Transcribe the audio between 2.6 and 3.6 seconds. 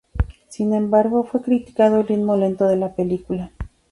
de la película.